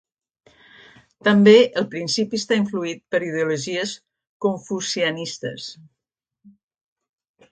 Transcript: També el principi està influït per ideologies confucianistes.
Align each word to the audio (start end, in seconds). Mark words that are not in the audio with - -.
També 1.27 1.51
el 1.81 1.85
principi 1.91 2.39
està 2.43 2.57
influït 2.61 3.03
per 3.15 3.21
ideologies 3.27 3.93
confucianistes. 4.47 5.69